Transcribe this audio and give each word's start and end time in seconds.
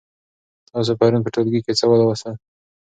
تاسې 0.69 0.93
پرون 0.99 1.21
په 1.23 1.29
ټولګي 1.33 1.61
کې 1.65 1.73
څه 1.79 1.85
ولوستل؟ 1.87 2.35